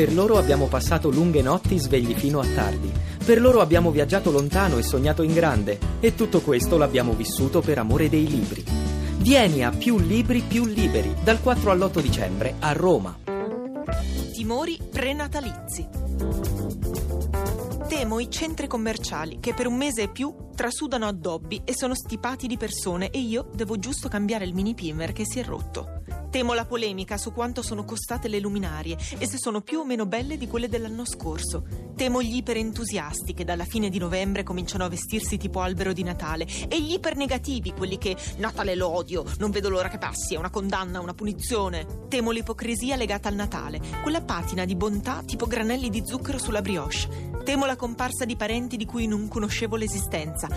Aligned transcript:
Per 0.00 0.14
loro 0.14 0.38
abbiamo 0.38 0.66
passato 0.66 1.10
lunghe 1.10 1.42
notti 1.42 1.78
svegli 1.78 2.14
fino 2.14 2.40
a 2.40 2.46
tardi. 2.46 2.90
Per 3.22 3.38
loro 3.38 3.60
abbiamo 3.60 3.90
viaggiato 3.90 4.30
lontano 4.30 4.78
e 4.78 4.82
sognato 4.82 5.22
in 5.22 5.34
grande. 5.34 5.78
E 6.00 6.14
tutto 6.14 6.40
questo 6.40 6.78
l'abbiamo 6.78 7.12
vissuto 7.12 7.60
per 7.60 7.76
amore 7.76 8.08
dei 8.08 8.26
libri. 8.26 8.64
Vieni 9.18 9.62
a 9.62 9.70
Più 9.70 9.98
Libri 9.98 10.40
Più 10.40 10.64
Liberi 10.64 11.14
dal 11.22 11.42
4 11.42 11.70
all'8 11.70 12.00
dicembre 12.00 12.54
a 12.60 12.72
Roma. 12.72 13.14
Timori 14.32 14.78
prenatalizi. 14.90 15.86
Temo 17.86 18.20
i 18.20 18.30
centri 18.30 18.66
commerciali 18.68 19.36
che 19.38 19.52
per 19.52 19.66
un 19.66 19.76
mese 19.76 20.04
e 20.04 20.08
più 20.08 20.34
trasudano 20.54 21.08
addobbi 21.08 21.60
e 21.62 21.74
sono 21.76 21.94
stipati 21.94 22.46
di 22.46 22.56
persone 22.56 23.10
e 23.10 23.18
io 23.18 23.50
devo 23.52 23.78
giusto 23.78 24.08
cambiare 24.08 24.46
il 24.46 24.54
mini 24.54 24.72
primer 24.72 25.12
che 25.12 25.24
si 25.26 25.40
è 25.40 25.44
rotto. 25.44 26.19
Temo 26.30 26.54
la 26.54 26.64
polemica 26.64 27.18
su 27.18 27.32
quanto 27.32 27.60
sono 27.60 27.84
costate 27.84 28.28
le 28.28 28.38
luminarie 28.38 28.96
e 29.18 29.26
se 29.26 29.36
sono 29.36 29.60
più 29.62 29.80
o 29.80 29.84
meno 29.84 30.06
belle 30.06 30.36
di 30.36 30.46
quelle 30.46 30.68
dell'anno 30.68 31.04
scorso. 31.04 31.64
Temo 31.96 32.22
gli 32.22 32.36
iperentusiasti 32.36 33.34
che 33.34 33.44
dalla 33.44 33.64
fine 33.64 33.90
di 33.90 33.98
novembre 33.98 34.44
cominciano 34.44 34.84
a 34.84 34.88
vestirsi 34.88 35.36
tipo 35.36 35.60
albero 35.60 35.92
di 35.92 36.04
Natale 36.04 36.46
e 36.68 36.80
gli 36.80 36.92
ipernegativi, 36.92 37.72
quelli 37.72 37.98
che 37.98 38.16
Natale 38.36 38.76
lo 38.76 38.88
odio, 38.88 39.24
non 39.38 39.50
vedo 39.50 39.68
l'ora 39.68 39.88
che 39.88 39.98
passi, 39.98 40.34
è 40.34 40.38
una 40.38 40.50
condanna, 40.50 41.00
una 41.00 41.14
punizione. 41.14 42.06
Temo 42.08 42.30
l'ipocrisia 42.30 42.94
legata 42.94 43.28
al 43.28 43.34
Natale, 43.34 43.80
quella 44.02 44.22
patina 44.22 44.64
di 44.64 44.76
bontà 44.76 45.22
tipo 45.26 45.46
granelli 45.46 45.90
di 45.90 46.02
zucchero 46.06 46.38
sulla 46.38 46.62
brioche. 46.62 46.78
Temo 47.44 47.66
la 47.66 47.76
comparsa 47.76 48.24
di 48.24 48.36
parenti 48.36 48.76
di 48.76 48.84
cui 48.84 49.06
non 49.06 49.26
conoscevo 49.26 49.76
l'esistenza. 49.76 50.48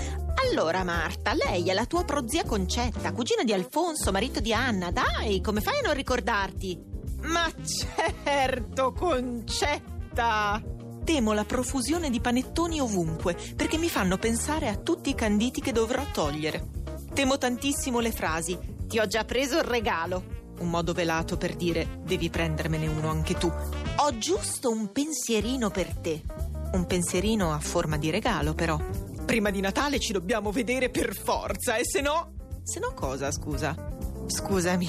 Allora, 0.49 0.83
Marta, 0.83 1.33
lei 1.33 1.69
è 1.69 1.73
la 1.73 1.85
tua 1.85 2.03
prozia 2.03 2.43
Concetta, 2.43 3.13
cugina 3.13 3.43
di 3.43 3.53
Alfonso, 3.53 4.11
marito 4.11 4.39
di 4.41 4.53
Anna. 4.53 4.91
Dai, 4.91 5.41
come 5.41 5.61
fai 5.63 5.79
a 5.79 5.87
non 5.87 5.93
ricordarti? 5.93 6.77
Ma 7.21 7.49
certo, 7.63 8.91
Concetta! 8.91 10.61
Temo 11.05 11.33
la 11.33 11.43
profusione 11.43 12.09
di 12.09 12.19
panettoni 12.19 12.79
ovunque, 12.79 13.35
perché 13.55 13.77
mi 13.77 13.89
fanno 13.89 14.17
pensare 14.17 14.67
a 14.67 14.75
tutti 14.75 15.09
i 15.09 15.15
canditi 15.15 15.61
che 15.61 15.71
dovrò 15.71 16.03
togliere. 16.11 16.69
Temo 17.13 17.37
tantissimo 17.37 17.99
le 17.99 18.11
frasi. 18.11 18.57
Ti 18.87 18.99
ho 18.99 19.07
già 19.07 19.23
preso 19.23 19.57
il 19.57 19.63
regalo. 19.63 20.41
Un 20.59 20.69
modo 20.69 20.93
velato 20.93 21.37
per 21.37 21.55
dire 21.55 21.99
devi 22.03 22.29
prendermene 22.29 22.87
uno 22.87 23.09
anche 23.09 23.35
tu. 23.35 23.51
Ho 23.97 24.17
giusto 24.17 24.69
un 24.69 24.91
pensierino 24.91 25.69
per 25.69 25.93
te. 25.95 26.21
Un 26.73 26.85
pensierino 26.85 27.53
a 27.53 27.59
forma 27.59 27.97
di 27.97 28.09
regalo, 28.09 28.53
però. 28.53 28.79
Prima 29.25 29.49
di 29.49 29.61
Natale 29.61 29.99
ci 29.99 30.11
dobbiamo 30.13 30.51
vedere 30.51 30.89
per 30.89 31.15
forza, 31.15 31.75
e 31.75 31.83
se 31.85 32.01
no. 32.01 32.33
Se 32.63 32.79
no 32.79 32.93
cosa, 32.93 33.29
scusa? 33.31 33.92
Scusami, 34.25 34.87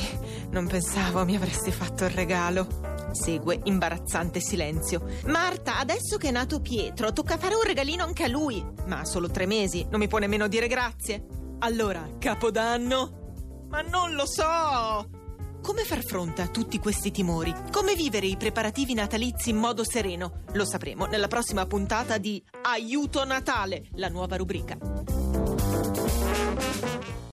non 0.51 0.67
pensavo 0.67 1.25
mi 1.25 1.37
avresti 1.37 1.71
fatto 1.71 2.05
il 2.05 2.11
regalo. 2.11 2.67
Segue 3.13 3.61
imbarazzante 3.65 4.41
silenzio. 4.41 5.05
Marta, 5.27 5.79
adesso 5.79 6.17
che 6.17 6.29
è 6.29 6.33
nato 6.33 6.61
Pietro, 6.61 7.13
tocca 7.13 7.37
fare 7.37 7.55
un 7.55 7.63
regalino 7.63 8.05
anche 8.05 8.25
a 8.25 8.29
lui. 8.29 8.65
Ma 8.87 9.01
ha 9.01 9.05
solo 9.05 9.31
tre 9.31 9.47
mesi, 9.47 9.87
non 9.91 10.01
mi 10.01 10.09
può 10.09 10.19
nemmeno 10.19 10.49
dire 10.49 10.67
grazie. 10.67 11.25
Allora, 11.61 12.09
Capodanno? 12.19 13.67
Ma 13.69 13.83
non 13.83 14.15
lo 14.15 14.27
so! 14.27 15.23
Come 15.63 15.85
far 15.85 16.05
fronte 16.05 16.43
a 16.43 16.49
tutti 16.49 16.79
questi 16.79 17.11
timori? 17.11 17.55
Come 17.73 17.95
vivere 17.95 18.27
i 18.27 18.37
preparativi 18.37 18.93
natalizi 18.93 19.49
in 19.51 19.57
modo 19.57 19.83
sereno? 19.83 20.43
Lo 20.53 20.67
sapremo 20.67 21.07
nella 21.07 21.27
prossima 21.27 21.65
puntata 21.65 22.19
di 22.19 22.43
Aiuto 22.63 23.25
Natale, 23.25 23.87
la 23.95 24.09
nuova 24.09 24.37
rubrica. 24.37 24.77